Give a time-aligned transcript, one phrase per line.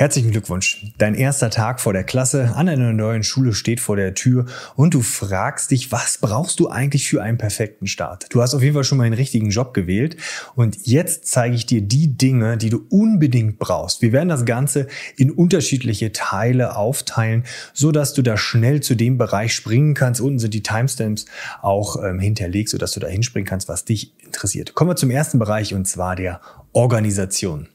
[0.00, 0.86] Herzlichen Glückwunsch.
[0.96, 4.94] Dein erster Tag vor der Klasse an einer neuen Schule steht vor der Tür und
[4.94, 8.24] du fragst dich, was brauchst du eigentlich für einen perfekten Start?
[8.30, 10.16] Du hast auf jeden Fall schon mal einen richtigen Job gewählt
[10.54, 14.00] und jetzt zeige ich dir die Dinge, die du unbedingt brauchst.
[14.00, 14.86] Wir werden das Ganze
[15.18, 17.44] in unterschiedliche Teile aufteilen,
[17.74, 20.22] so dass du da schnell zu dem Bereich springen kannst.
[20.22, 21.26] Unten sind die Timestamps
[21.60, 24.72] auch ähm, hinterlegt, so dass du da hinspringen kannst, was dich interessiert.
[24.74, 26.40] Kommen wir zum ersten Bereich und zwar der
[26.72, 27.68] Organisation.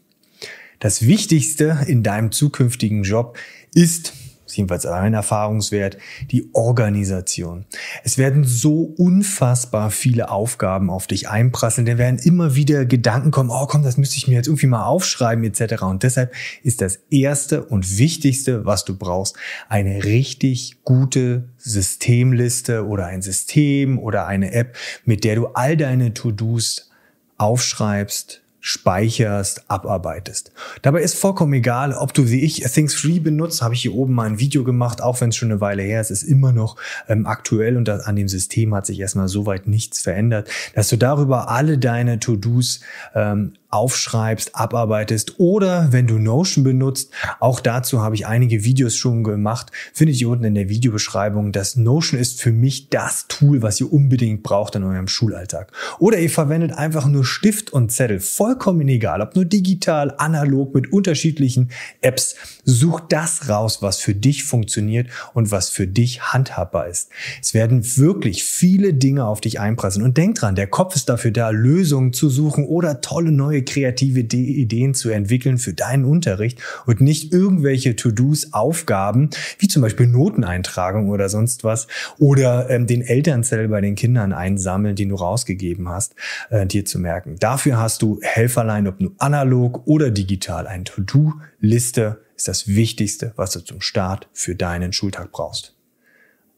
[0.80, 3.38] Das Wichtigste in deinem zukünftigen Job
[3.74, 4.14] ist,
[4.56, 5.98] jedenfalls ein Erfahrungswert,
[6.32, 7.66] die Organisation.
[8.04, 11.86] Es werden so unfassbar viele Aufgaben auf dich einprasseln.
[11.86, 14.86] Da werden immer wieder Gedanken kommen, oh komm, das müsste ich mir jetzt irgendwie mal
[14.86, 15.84] aufschreiben etc.
[15.84, 19.36] Und deshalb ist das Erste und Wichtigste, was du brauchst,
[19.70, 26.14] eine richtig gute Systemliste oder ein System oder eine App, mit der du all deine
[26.14, 26.92] To-Dos
[27.38, 30.52] aufschreibst, speicherst, abarbeitest.
[30.82, 34.16] Dabei ist vollkommen egal, ob du wie ich Things Free benutzt, habe ich hier oben
[34.16, 36.76] mal ein Video gemacht, auch wenn es schon eine Weile her ist, ist immer noch
[37.08, 40.98] ähm, aktuell und das, an dem System hat sich erstmal soweit nichts verändert, dass du
[40.98, 42.80] darüber alle deine To-Dos
[43.14, 49.24] ähm, aufschreibst, abarbeitest oder wenn du Notion benutzt, auch dazu habe ich einige Videos schon
[49.24, 51.52] gemacht, findet ihr unten in der Videobeschreibung.
[51.52, 55.72] Das Notion ist für mich das Tool, was ihr unbedingt braucht in eurem Schulalltag.
[56.00, 60.92] Oder ihr verwendet einfach nur Stift und Zettel, vollkommen egal, ob nur digital, analog, mit
[60.92, 61.70] unterschiedlichen
[62.02, 62.36] Apps.
[62.64, 67.10] Such das raus, was für dich funktioniert und was für dich handhabbar ist.
[67.42, 71.32] Es werden wirklich viele Dinge auf dich einprasseln und denk dran, der Kopf ist dafür
[71.32, 77.02] da, Lösungen zu suchen oder tolle neue kreative Ideen zu entwickeln für deinen Unterricht und
[77.02, 81.88] nicht irgendwelche To-Dos, Aufgaben, wie zum Beispiel Noteneintragung oder sonst was,
[82.20, 86.16] oder ähm, den Elternzettel bei den Kindern einsammeln, den du rausgegeben hast,
[86.50, 87.36] äh, dir zu merken.
[87.40, 90.68] Dafür hast du Helferlein, ob nur analog oder digital.
[90.68, 95.76] Eine To-Do-Liste ist das Wichtigste, was du zum Start für deinen Schultag brauchst.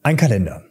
[0.02, 0.64] Ein Kalender.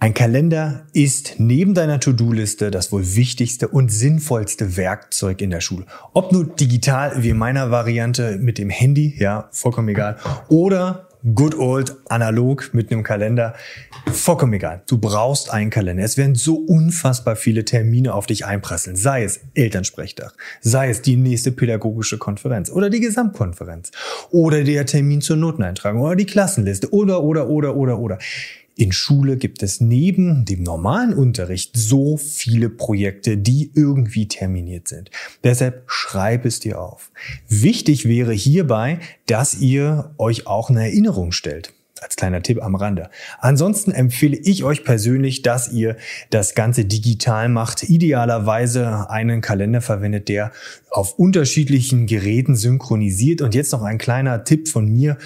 [0.00, 5.86] Ein Kalender ist neben deiner To-Do-Liste das wohl wichtigste und sinnvollste Werkzeug in der Schule.
[6.14, 10.16] Ob nur digital wie in meiner Variante mit dem Handy, ja, vollkommen egal,
[10.48, 13.54] oder good old analog mit einem Kalender,
[14.12, 14.84] vollkommen egal.
[14.86, 16.04] Du brauchst einen Kalender.
[16.04, 18.94] Es werden so unfassbar viele Termine auf dich einprasseln.
[18.94, 23.90] Sei es Elternsprechtag, sei es die nächste pädagogische Konferenz oder die Gesamtkonferenz
[24.30, 28.18] oder der Termin zur Noteneintragung oder die Klassenliste oder, oder, oder, oder, oder.
[28.78, 35.10] In Schule gibt es neben dem normalen Unterricht so viele Projekte, die irgendwie terminiert sind.
[35.42, 37.10] Deshalb schreib es dir auf.
[37.48, 41.72] Wichtig wäre hierbei, dass ihr euch auch eine Erinnerung stellt.
[42.00, 43.10] Als kleiner Tipp am Rande.
[43.40, 45.96] Ansonsten empfehle ich euch persönlich, dass ihr
[46.30, 47.82] das Ganze digital macht.
[47.82, 50.52] Idealerweise einen Kalender verwendet, der
[50.90, 53.42] auf unterschiedlichen Geräten synchronisiert.
[53.42, 55.18] Und jetzt noch ein kleiner Tipp von mir.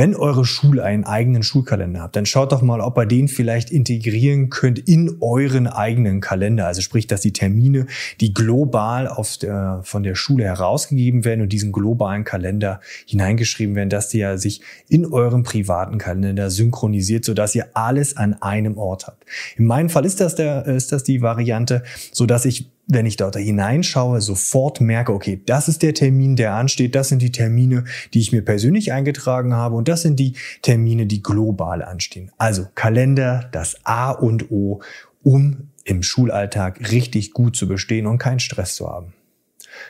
[0.00, 3.70] Wenn eure Schule einen eigenen Schulkalender habt, dann schaut doch mal, ob ihr den vielleicht
[3.70, 6.66] integrieren könnt in euren eigenen Kalender.
[6.66, 7.86] Also sprich, dass die Termine,
[8.18, 14.08] die global der, von der Schule herausgegeben werden und diesen globalen Kalender hineingeschrieben werden, dass
[14.08, 19.26] der sich in eurem privaten Kalender synchronisiert, sodass ihr alles an einem Ort habt.
[19.58, 23.16] In meinem Fall ist das der, ist das die Variante, so dass ich wenn ich
[23.16, 27.84] dort hineinschaue, sofort merke, okay, das ist der Termin, der ansteht, das sind die Termine,
[28.14, 32.30] die ich mir persönlich eingetragen habe und das sind die Termine, die global anstehen.
[32.38, 34.80] Also Kalender, das A und O,
[35.22, 39.14] um im Schulalltag richtig gut zu bestehen und keinen Stress zu haben.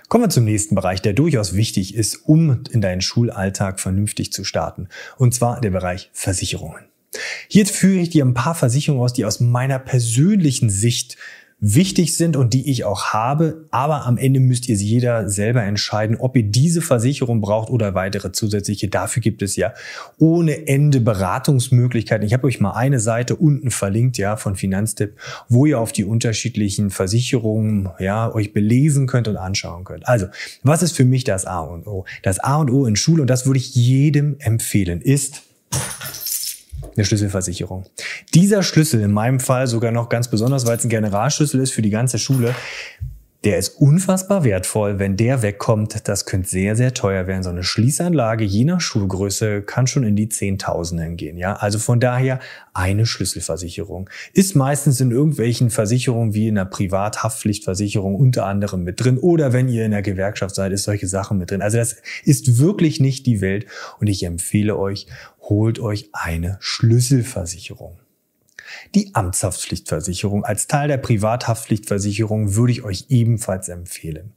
[0.08, 4.44] Kommen wir zum nächsten Bereich, der durchaus wichtig ist, um in deinen Schulalltag vernünftig zu
[4.44, 4.88] starten.
[5.16, 6.84] Und zwar der Bereich Versicherungen.
[7.48, 11.16] Hier führe ich dir ein paar Versicherungen aus, die aus meiner persönlichen Sicht
[11.60, 13.66] wichtig sind und die ich auch habe.
[13.70, 18.32] Aber am Ende müsst ihr jeder selber entscheiden, ob ihr diese Versicherung braucht oder weitere
[18.32, 18.88] zusätzliche.
[18.88, 19.74] Dafür gibt es ja
[20.18, 22.26] ohne Ende Beratungsmöglichkeiten.
[22.26, 25.16] Ich habe euch mal eine Seite unten verlinkt, ja, von Finanztipp,
[25.48, 30.08] wo ihr auf die unterschiedlichen Versicherungen, ja, euch belesen könnt und anschauen könnt.
[30.08, 30.26] Also,
[30.62, 32.04] was ist für mich das A und O?
[32.22, 35.42] Das A und O in Schule, und das würde ich jedem empfehlen, ist
[37.00, 37.86] eine Schlüsselversicherung.
[38.34, 41.82] Dieser Schlüssel, in meinem Fall sogar noch ganz besonders, weil es ein Generalschlüssel ist für
[41.82, 42.54] die ganze Schule,
[43.44, 44.98] der ist unfassbar wertvoll.
[44.98, 47.42] Wenn der wegkommt, das könnte sehr, sehr teuer werden.
[47.42, 51.38] So eine Schließanlage je nach Schulgröße kann schon in die Zehntausenden gehen.
[51.38, 52.40] Ja, also von daher
[52.74, 54.10] eine Schlüsselversicherung.
[54.34, 59.16] Ist meistens in irgendwelchen Versicherungen wie in einer Privathaftpflichtversicherung unter anderem mit drin.
[59.16, 61.62] Oder wenn ihr in der Gewerkschaft seid, ist solche Sachen mit drin.
[61.62, 63.64] Also das ist wirklich nicht die Welt.
[64.00, 65.06] Und ich empfehle euch,
[65.40, 67.99] holt euch eine Schlüsselversicherung.
[68.94, 74.32] Die Amtshaftpflichtversicherung als Teil der Privathaftpflichtversicherung würde ich euch ebenfalls empfehlen.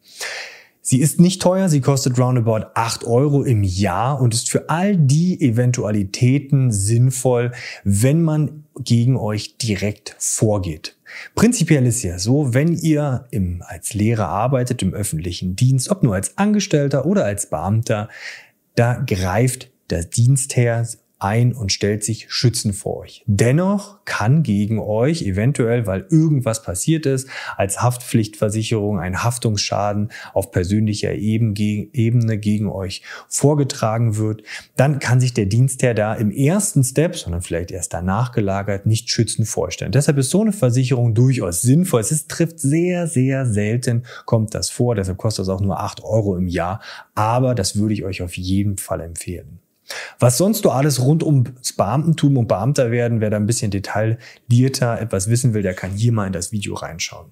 [0.86, 4.98] Sie ist nicht teuer, sie kostet roundabout 8 Euro im Jahr und ist für all
[4.98, 7.54] die Eventualitäten sinnvoll,
[7.86, 10.98] wenn man gegen euch direkt vorgeht.
[11.36, 16.16] Prinzipiell ist ja so, wenn ihr im, als Lehrer arbeitet im öffentlichen Dienst, ob nur
[16.16, 18.10] als Angestellter oder als Beamter,
[18.76, 20.86] da greift der Dienstherr
[21.24, 23.24] ein und stellt sich schützend vor euch.
[23.26, 31.14] Dennoch kann gegen euch eventuell, weil irgendwas passiert ist, als Haftpflichtversicherung ein Haftungsschaden auf persönlicher
[31.14, 34.44] Ebene gegen euch vorgetragen wird,
[34.76, 39.10] dann kann sich der Dienstherr da im ersten Step, sondern vielleicht erst danach gelagert, nicht
[39.10, 39.92] schützend vorstellen.
[39.92, 42.02] Deshalb ist so eine Versicherung durchaus sinnvoll.
[42.02, 44.96] Es ist, trifft sehr, sehr selten, kommt das vor.
[44.96, 46.82] Deshalb kostet es auch nur acht Euro im Jahr.
[47.16, 49.63] Aber das würde ich euch auf jeden Fall empfehlen.
[50.20, 55.00] Was sonst noch alles rund ums Beamtentum und Beamter werden, wer da ein bisschen detaillierter
[55.00, 57.32] etwas wissen will, der kann hier mal in das Video reinschauen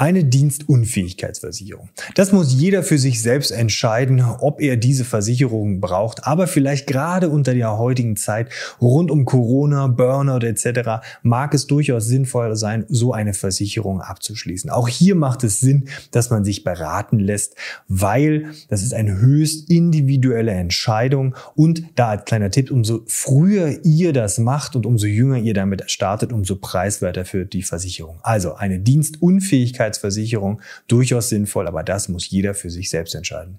[0.00, 1.90] eine Dienstunfähigkeitsversicherung.
[2.14, 6.26] Das muss jeder für sich selbst entscheiden, ob er diese Versicherung braucht.
[6.26, 8.48] Aber vielleicht gerade unter der heutigen Zeit
[8.80, 11.02] rund um Corona, Burnout etc.
[11.22, 14.70] mag es durchaus sinnvoll sein, so eine Versicherung abzuschließen.
[14.70, 17.56] Auch hier macht es Sinn, dass man sich beraten lässt,
[17.86, 24.14] weil das ist eine höchst individuelle Entscheidung und da als kleiner Tipp, umso früher ihr
[24.14, 28.18] das macht und umso jünger ihr damit startet, umso preiswerter für die Versicherung.
[28.22, 33.58] Also eine Dienstunfähigkeit Unfähigkeitsversicherung durchaus sinnvoll, aber das muss jeder für sich selbst entscheiden.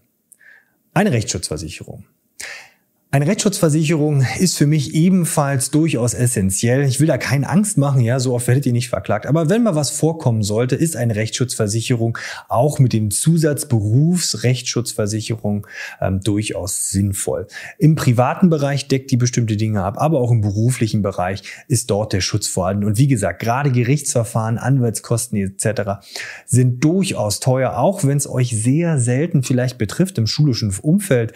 [0.93, 2.05] Eine Rechtsschutzversicherung.
[3.13, 6.85] Eine Rechtsschutzversicherung ist für mich ebenfalls durchaus essentiell.
[6.85, 9.25] Ich will da keine Angst machen, ja, so oft werdet ihr nicht verklagt.
[9.25, 12.17] Aber wenn mal was vorkommen sollte, ist eine Rechtsschutzversicherung
[12.47, 15.67] auch mit dem Zusatz Berufsrechtsschutzversicherung
[15.99, 17.47] ähm, durchaus sinnvoll.
[17.77, 22.13] Im privaten Bereich deckt die bestimmte Dinge ab, aber auch im beruflichen Bereich ist dort
[22.13, 22.85] der Schutz vorhanden.
[22.85, 25.99] Und wie gesagt, gerade Gerichtsverfahren, Anwaltskosten etc.
[26.45, 31.33] sind durchaus teuer, auch wenn es euch sehr selten vielleicht betrifft im schulischen Umfeld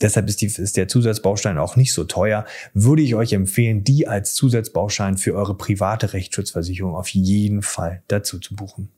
[0.00, 2.44] deshalb ist, die, ist der Zusatzbaustein auch nicht so teuer,
[2.74, 8.38] würde ich euch empfehlen, die als Zusatzbaustein für eure private Rechtsschutzversicherung auf jeden Fall dazu
[8.38, 8.88] zu buchen.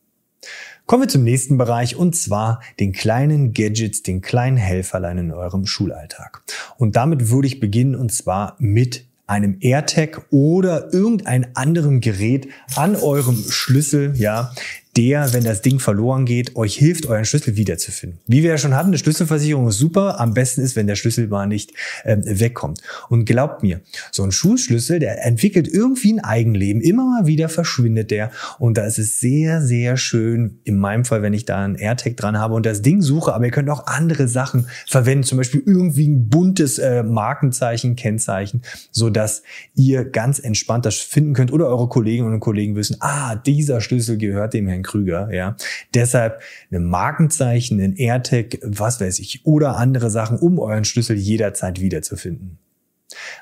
[0.87, 5.67] Kommen wir zum nächsten Bereich und zwar den kleinen Gadgets, den kleinen Helferlein in eurem
[5.67, 6.43] Schulalltag.
[6.77, 12.97] Und damit würde ich beginnen und zwar mit einem AirTag oder irgendein anderem Gerät an
[12.97, 14.53] eurem Schlüssel, ja,
[14.97, 18.21] der, wenn das Ding verloren geht, euch hilft, euren Schlüssel wiederzufinden.
[18.27, 20.21] Wie wir ja schon hatten, eine Schlüsselversicherung ist super.
[20.21, 21.73] Am besten ist, wenn der Schlüssel mal nicht
[22.05, 22.83] ähm, wegkommt.
[23.09, 23.81] Und glaubt mir,
[24.11, 26.83] so ein Schulschlüssel, der entwickelt irgendwie ein Eigenleben.
[26.83, 28.31] Immer mal wieder verschwindet der.
[28.59, 32.17] Und da ist es sehr, sehr schön, in meinem Fall, wenn ich da einen AirTag
[32.19, 35.63] dran habe und das Ding suche, aber ihr könnt auch andere Sachen verwenden, zum Beispiel
[35.65, 39.43] irgendwie ein buntes äh, Markenzeichen, Kennzeichen, so dass
[39.75, 44.19] ihr ganz entspannt das finden könnt oder eure Kolleginnen und Kollegen wissen, ah, dieser Schlüssel
[44.19, 45.57] gehört dem Herrn Krüger, ja.
[45.95, 46.41] Deshalb
[46.71, 52.59] ein Markenzeichen, ein AirTag, was weiß ich, oder andere Sachen, um euren Schlüssel jederzeit wiederzufinden.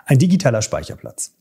[0.05, 1.35] Ein digitaler Speicherplatz.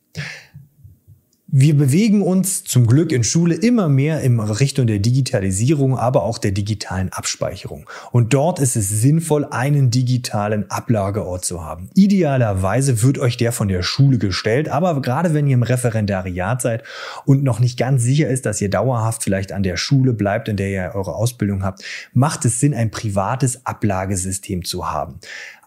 [1.52, 6.38] Wir bewegen uns zum Glück in Schule immer mehr in Richtung der Digitalisierung, aber auch
[6.38, 7.90] der digitalen Abspeicherung.
[8.12, 11.90] Und dort ist es sinnvoll, einen digitalen Ablageort zu haben.
[11.96, 16.84] Idealerweise wird euch der von der Schule gestellt, aber gerade wenn ihr im Referendariat seid
[17.26, 20.58] und noch nicht ganz sicher ist, dass ihr dauerhaft vielleicht an der Schule bleibt, in
[20.58, 25.20] der ihr eure Ausbildung habt, macht es Sinn, ein privates Ablagesystem zu haben.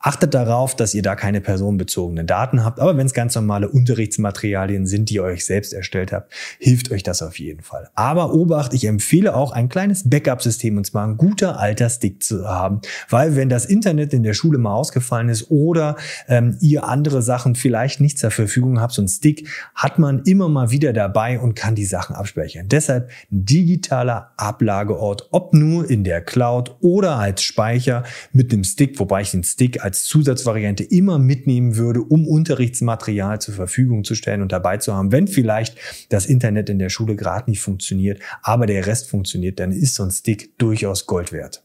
[0.04, 4.84] Achtet darauf, dass ihr da keine personenbezogenen Daten habt, aber wenn es ganz normale Unterrichtsmaterialien
[4.84, 7.88] sind, die ihr euch selbst erstellt habt, hilft euch das auf jeden Fall.
[7.94, 12.48] Aber Obacht, ich empfehle auch ein kleines Backup-System und zwar ein guter alter Stick zu
[12.48, 12.80] haben,
[13.10, 15.94] weil wenn das Internet in der Schule mal ausgefallen ist oder
[16.26, 20.48] ähm, ihr andere Sachen vielleicht nicht zur Verfügung habt, so ein Stick hat man immer
[20.48, 22.66] mal wieder dabei und kann die Sachen abspeichern.
[22.66, 29.22] Deshalb digitaler Ablageort, ob nur in der Cloud oder als Speicher mit einem Stick, wobei
[29.22, 34.40] ich den Stick als als Zusatzvariante immer mitnehmen würde, um Unterrichtsmaterial zur Verfügung zu stellen
[34.40, 35.12] und dabei zu haben.
[35.12, 35.76] Wenn vielleicht
[36.08, 40.02] das Internet in der Schule gerade nicht funktioniert, aber der Rest funktioniert, dann ist so
[40.02, 41.62] ein Stick durchaus Gold wert.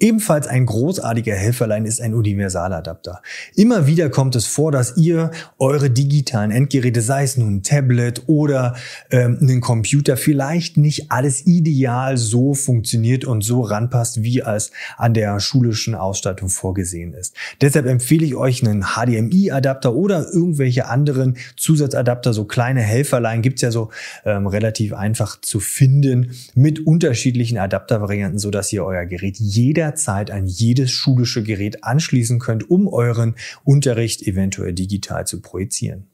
[0.00, 3.20] Ebenfalls ein großartiger Helferlein ist ein Universaladapter.
[3.54, 8.22] Immer wieder kommt es vor, dass ihr eure digitalen Endgeräte, sei es nun ein Tablet
[8.26, 8.76] oder
[9.10, 15.12] ähm, einen Computer, vielleicht nicht alles ideal so funktioniert und so ranpasst, wie es an
[15.12, 17.36] der schulischen Ausstattung vorgesehen ist.
[17.60, 23.70] Deshalb empfehle ich euch einen HDMI-Adapter oder irgendwelche anderen Zusatzadapter, so kleine Helferlein gibt's ja
[23.70, 23.90] so
[24.24, 30.30] ähm, relativ einfach zu finden mit unterschiedlichen Adaptervarianten, so dass ihr euer Gerät jeder jederzeit
[30.30, 36.06] an jedes schulische Gerät anschließen könnt, um euren Unterricht eventuell digital zu projizieren.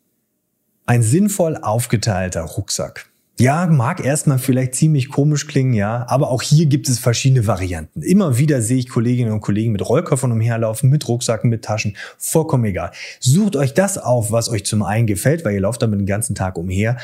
[0.86, 3.10] Ein sinnvoll aufgeteilter Rucksack.
[3.38, 8.00] Ja, mag erstmal vielleicht ziemlich komisch klingen, ja, aber auch hier gibt es verschiedene Varianten.
[8.00, 12.64] Immer wieder sehe ich Kolleginnen und Kollegen mit Rollkoffern umherlaufen, mit Rucksacken, mit Taschen, vollkommen
[12.64, 12.92] egal.
[13.20, 16.34] Sucht euch das auf, was euch zum einen gefällt, weil ihr lauft damit den ganzen
[16.34, 16.96] Tag umher,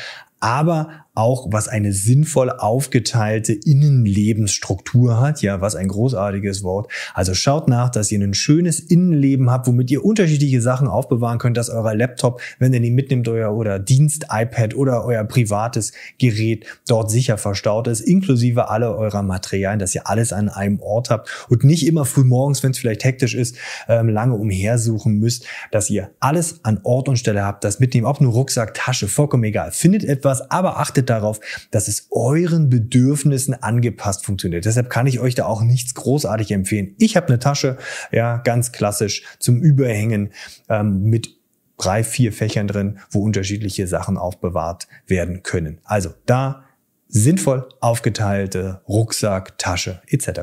[0.43, 6.91] aber auch was eine sinnvoll aufgeteilte Innenlebensstruktur hat, ja, was ein großartiges Wort.
[7.13, 11.59] Also schaut nach, dass ihr ein schönes Innenleben habt, womit ihr unterschiedliche Sachen aufbewahren könnt,
[11.59, 17.11] dass euer Laptop, wenn ihr ihn mitnimmt, euer oder Dienst-iPad oder euer privates Gerät dort
[17.11, 21.63] sicher verstaut ist, inklusive alle eurer Materialien, dass ihr alles an einem Ort habt und
[21.63, 23.57] nicht immer früh morgens, wenn es vielleicht hektisch ist,
[23.87, 28.21] ähm, lange umhersuchen müsst, dass ihr alles an Ort und Stelle habt, das mitnehmen, ob
[28.21, 29.73] nur Rucksack, Tasche, vollkommen egal.
[29.73, 34.65] Findet etwas, aber achtet achtet darauf, dass es euren Bedürfnissen angepasst funktioniert.
[34.65, 36.95] Deshalb kann ich euch da auch nichts großartig empfehlen.
[36.99, 37.79] Ich habe eine Tasche,
[38.11, 40.33] ja, ganz klassisch zum Überhängen
[40.69, 41.37] ähm, mit
[41.79, 45.81] drei, vier Fächern drin, wo unterschiedliche Sachen aufbewahrt werden können.
[45.85, 46.65] Also da
[47.09, 50.41] sinnvoll aufgeteilte Rucksack, Tasche etc.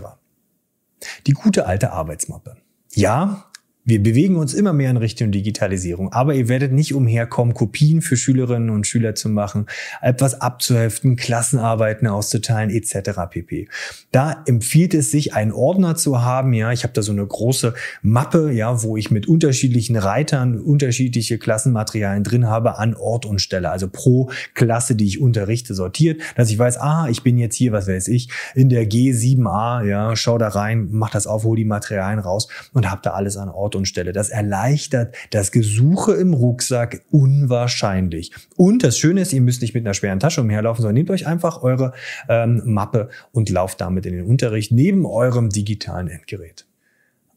[1.28, 2.58] Die gute alte Arbeitsmappe.
[2.92, 3.49] Ja,
[3.90, 8.18] wir bewegen uns immer mehr in Richtung Digitalisierung, aber ihr werdet nicht umherkommen, Kopien für
[8.18, 9.66] Schülerinnen und Schüler zu machen,
[10.02, 13.12] etwas abzuheften, Klassenarbeiten auszuteilen etc.
[13.30, 13.68] pp.
[14.12, 16.54] Da empfiehlt es sich, einen Ordner zu haben.
[16.54, 21.40] Ja, ich habe da so eine große Mappe, ja, wo ich mit unterschiedlichen Reitern unterschiedliche
[21.40, 23.72] Klassenmaterialien drin habe an Ort und Stelle.
[23.72, 27.72] Also pro Klasse, die ich unterrichte, sortiert, dass ich weiß, ah, ich bin jetzt hier,
[27.72, 31.66] was weiß ich, in der G7a, ja, schau da rein, mach das auf, hol die
[31.66, 34.14] Materialien raus und habe da alles an Ort Stelle.
[34.14, 38.32] Das erleichtert das Gesuche im Rucksack unwahrscheinlich.
[38.56, 41.28] Und das Schöne ist, ihr müsst nicht mit einer schweren Tasche umherlaufen, sondern nehmt euch
[41.28, 41.94] einfach eure
[42.28, 46.66] ähm, Mappe und lauft damit in den Unterricht neben eurem digitalen Endgerät.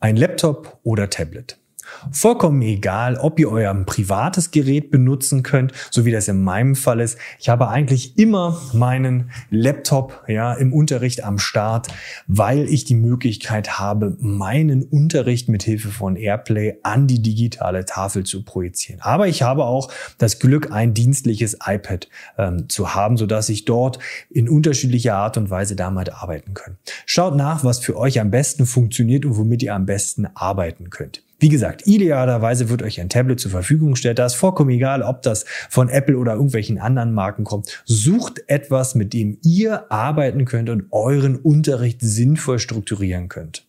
[0.00, 1.61] Ein Laptop oder Tablet.
[2.10, 7.00] Vollkommen egal, ob ihr euer privates Gerät benutzen könnt, so wie das in meinem Fall
[7.00, 7.18] ist.
[7.38, 11.88] Ich habe eigentlich immer meinen Laptop ja im Unterricht am Start,
[12.26, 18.24] weil ich die Möglichkeit habe, meinen Unterricht mit Hilfe von Airplay an die digitale Tafel
[18.24, 19.00] zu projizieren.
[19.00, 22.08] Aber ich habe auch das Glück, ein dienstliches iPad
[22.38, 23.98] ähm, zu haben, so dass ich dort
[24.30, 26.76] in unterschiedlicher Art und Weise damit arbeiten kann.
[27.06, 31.22] Schaut nach, was für euch am besten funktioniert und womit ihr am besten arbeiten könnt.
[31.42, 34.20] Wie gesagt, idealerweise wird euch ein Tablet zur Verfügung gestellt.
[34.20, 37.82] Da ist vollkommen egal, ob das von Apple oder irgendwelchen anderen Marken kommt.
[37.84, 43.66] Sucht etwas, mit dem ihr arbeiten könnt und euren Unterricht sinnvoll strukturieren könnt.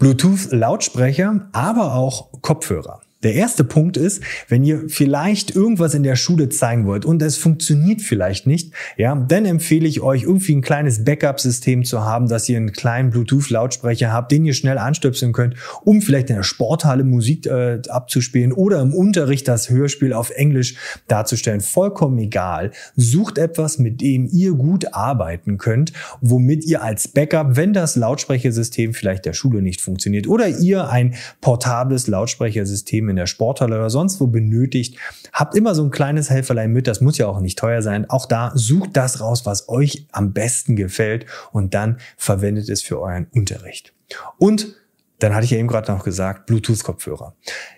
[0.00, 3.02] Bluetooth-Lautsprecher, aber auch Kopfhörer.
[3.24, 7.38] Der erste Punkt ist, wenn ihr vielleicht irgendwas in der Schule zeigen wollt und es
[7.38, 12.46] funktioniert vielleicht nicht, ja, dann empfehle ich euch irgendwie ein kleines Backup-System zu haben, dass
[12.50, 15.54] ihr einen kleinen Bluetooth-Lautsprecher habt, den ihr schnell anstöpseln könnt,
[15.84, 20.76] um vielleicht in der Sporthalle Musik äh, abzuspielen oder im Unterricht das Hörspiel auf Englisch
[21.08, 21.62] darzustellen.
[21.62, 22.72] Vollkommen egal.
[22.94, 28.92] Sucht etwas, mit dem ihr gut arbeiten könnt, womit ihr als Backup, wenn das Lautsprechersystem
[28.92, 34.26] vielleicht der Schule nicht funktioniert oder ihr ein portables Lautsprechersystem der Sporthalle oder sonst wo
[34.26, 34.98] benötigt,
[35.32, 36.86] habt immer so ein kleines Helferlein mit.
[36.86, 38.08] Das muss ja auch nicht teuer sein.
[38.08, 43.00] Auch da sucht das raus, was euch am besten gefällt und dann verwendet es für
[43.00, 43.92] euren Unterricht.
[44.38, 44.76] Und
[45.18, 47.34] dann hatte ich ja eben gerade noch gesagt, Bluetooth-Kopfhörer.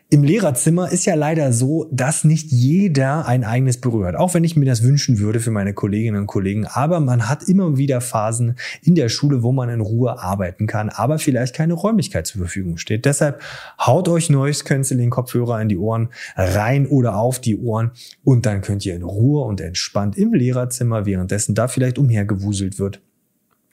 [0.08, 4.14] Im Lehrerzimmer ist ja leider so, dass nicht jeder ein eigenes Büro hat.
[4.14, 6.64] Auch wenn ich mir das wünschen würde für meine Kolleginnen und Kollegen.
[6.64, 10.90] Aber man hat immer wieder Phasen in der Schule, wo man in Ruhe arbeiten kann,
[10.90, 13.04] aber vielleicht keine Räumlichkeit zur Verfügung steht.
[13.04, 13.42] Deshalb
[13.84, 17.90] haut euch Noise Canceling Kopfhörer in die Ohren rein oder auf die Ohren
[18.22, 23.00] und dann könnt ihr in Ruhe und entspannt im Lehrerzimmer, währenddessen da vielleicht umhergewuselt wird,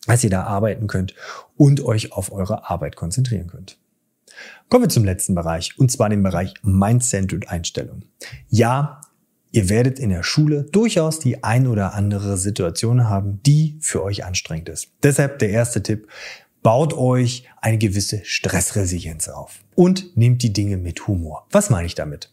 [0.07, 1.13] dass ihr da arbeiten könnt
[1.55, 3.77] und euch auf eure Arbeit konzentrieren könnt.
[4.69, 8.03] Kommen wir zum letzten Bereich, und zwar dem Bereich Mindset und Einstellung.
[8.49, 9.01] Ja,
[9.51, 14.25] ihr werdet in der Schule durchaus die ein oder andere Situation haben, die für euch
[14.25, 14.91] anstrengend ist.
[15.03, 16.07] Deshalb der erste Tipp,
[16.63, 21.45] baut euch eine gewisse Stressresilienz auf und nehmt die Dinge mit Humor.
[21.51, 22.31] Was meine ich damit?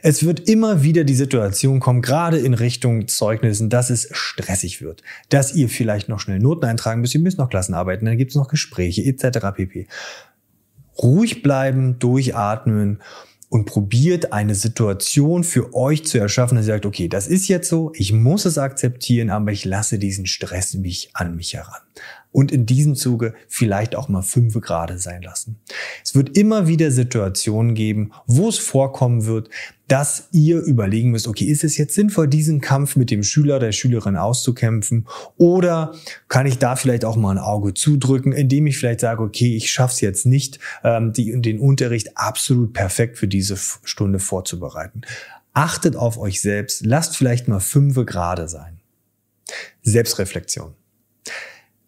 [0.00, 5.02] Es wird immer wieder die Situation kommen, gerade in Richtung Zeugnissen, dass es stressig wird,
[5.28, 8.36] dass ihr vielleicht noch schnell Noten eintragen müsst, ihr müsst noch Klassenarbeiten, dann gibt es
[8.36, 9.38] noch Gespräche etc.
[9.54, 9.86] pp
[11.02, 13.00] ruhig bleiben, durchatmen
[13.48, 17.68] und probiert eine Situation für euch zu erschaffen, dass ihr sagt, okay, das ist jetzt
[17.68, 21.80] so, ich muss es akzeptieren, aber ich lasse diesen Stress mich an mich heran
[22.32, 25.60] und in diesem Zuge vielleicht auch mal fünf Grad sein lassen.
[26.02, 29.50] Es wird immer wieder Situationen geben, wo es vorkommen wird,
[29.86, 33.72] dass ihr überlegen müsst, okay, ist es jetzt sinnvoll, diesen Kampf mit dem Schüler, der
[33.72, 35.06] Schülerin auszukämpfen?
[35.36, 35.94] Oder
[36.28, 39.70] kann ich da vielleicht auch mal ein Auge zudrücken, indem ich vielleicht sage, okay, ich
[39.70, 45.02] schaffe es jetzt nicht, ähm, die, den Unterricht absolut perfekt für diese Stunde vorzubereiten.
[45.52, 48.80] Achtet auf euch selbst, lasst vielleicht mal fünf Grade sein.
[49.82, 50.72] Selbstreflexion.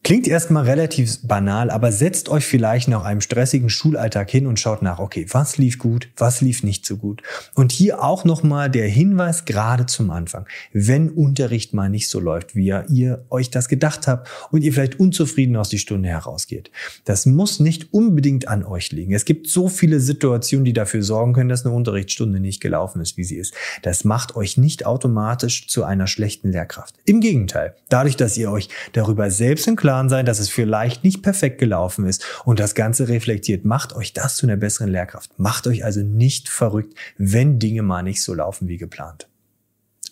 [0.05, 4.83] Klingt erstmal relativ banal, aber setzt euch vielleicht nach einem stressigen Schulalltag hin und schaut
[4.83, 7.23] nach, okay, was lief gut, was lief nicht so gut.
[7.55, 10.47] Und hier auch nochmal der Hinweis gerade zum Anfang.
[10.75, 15.01] Wenn Unterricht mal nicht so läuft, wie ihr euch das gedacht habt und ihr vielleicht
[15.01, 16.71] unzufrieden aus die Stunde herausgeht.
[17.07, 19.15] Das muss nicht unbedingt an euch liegen.
[19.15, 23.17] Es gibt so viele Situationen, die dafür sorgen können, dass eine Unterrichtsstunde nicht gelaufen ist,
[23.17, 23.55] wie sie ist.
[23.81, 26.95] Das macht euch nicht automatisch zu einer schlechten Lehrkraft.
[27.07, 31.05] Im Gegenteil, dadurch, dass ihr euch darüber selbst im Klaren Plan sein, dass es vielleicht
[31.05, 33.65] nicht perfekt gelaufen ist und das Ganze reflektiert.
[33.65, 35.39] Macht euch das zu einer besseren Lehrkraft.
[35.39, 39.29] Macht euch also nicht verrückt, wenn Dinge mal nicht so laufen wie geplant.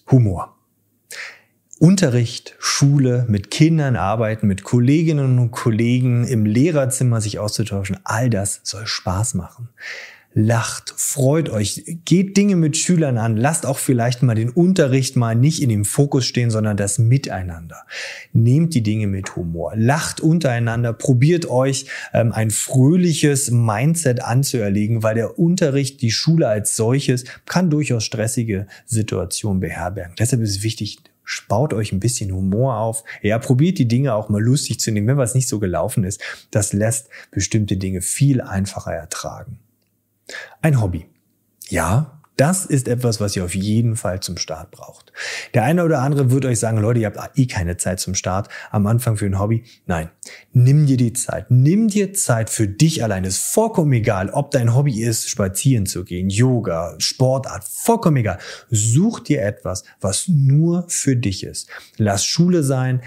[0.08, 0.56] Humor.
[1.80, 8.60] Unterricht, Schule, mit Kindern arbeiten, mit Kolleginnen und Kollegen im Lehrerzimmer sich auszutauschen, all das
[8.62, 9.68] soll Spaß machen
[10.34, 15.34] lacht, freut euch, geht Dinge mit Schülern an, lasst auch vielleicht mal den Unterricht mal
[15.34, 17.84] nicht in dem Fokus stehen, sondern das Miteinander.
[18.32, 25.14] Nehmt die Dinge mit Humor, lacht untereinander, probiert euch ähm, ein fröhliches Mindset anzuerlegen, weil
[25.14, 30.14] der Unterricht, die Schule als solches, kann durchaus stressige Situationen beherbergen.
[30.18, 30.98] Deshalb ist es wichtig,
[31.48, 33.04] Baut euch ein bisschen Humor auf.
[33.22, 36.20] Ja, probiert die Dinge auch mal lustig zu nehmen, wenn was nicht so gelaufen ist.
[36.50, 39.58] Das lässt bestimmte Dinge viel einfacher ertragen.
[40.60, 41.06] Ein Hobby.
[41.68, 45.12] Ja, das ist etwas, was ihr auf jeden Fall zum Start braucht.
[45.52, 48.48] Der eine oder andere wird euch sagen, Leute, ihr habt eh keine Zeit zum Start
[48.70, 49.64] am Anfang für ein Hobby.
[49.86, 50.10] Nein,
[50.52, 51.50] nimm dir die Zeit.
[51.50, 53.24] Nimm dir Zeit für dich allein.
[53.24, 58.38] Ist vollkommen egal, ob dein Hobby ist, spazieren zu gehen, Yoga, Sportart, vollkommen egal.
[58.70, 61.68] Such dir etwas, was nur für dich ist.
[61.98, 63.02] Lass Schule sein,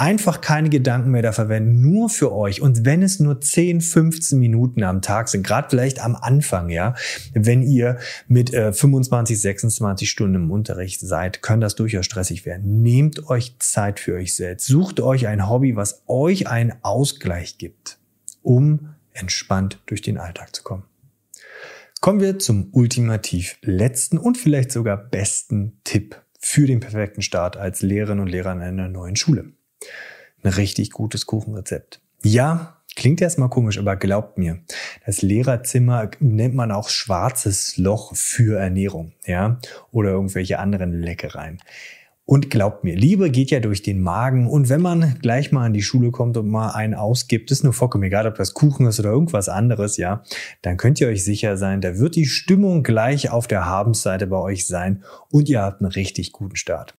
[0.00, 2.62] einfach keine Gedanken mehr da verwenden, nur für euch.
[2.62, 6.94] Und wenn es nur 10, 15 Minuten am Tag sind, gerade vielleicht am Anfang, ja,
[7.34, 12.80] wenn ihr mit äh, 25, 26 Stunden im Unterricht seid, kann das durchaus stressig werden.
[12.80, 14.66] Nehmt euch Zeit für euch selbst.
[14.66, 17.98] Sucht euch ein Hobby, was euch einen Ausgleich gibt,
[18.40, 20.84] um entspannt durch den Alltag zu kommen.
[22.00, 27.82] Kommen wir zum ultimativ letzten und vielleicht sogar besten Tipp für den perfekten Start als
[27.82, 29.52] Lehrerin und Lehrer in einer neuen Schule
[30.42, 32.00] ein richtig gutes Kuchenrezept.
[32.22, 34.58] Ja, Klingt erstmal komisch, aber glaubt mir,
[35.06, 39.58] das Lehrerzimmer nennt man auch schwarzes Loch für Ernährung, ja,
[39.92, 41.62] oder irgendwelche anderen Leckereien.
[42.26, 45.72] Und glaubt mir, Liebe geht ja durch den Magen und wenn man gleich mal an
[45.72, 49.00] die Schule kommt und mal einen ausgibt, ist nur vollkommen egal, ob das Kuchen ist
[49.00, 50.22] oder irgendwas anderes, ja,
[50.62, 54.36] dann könnt ihr euch sicher sein, da wird die Stimmung gleich auf der Habensseite bei
[54.36, 56.88] euch sein und ihr habt einen richtig guten Start.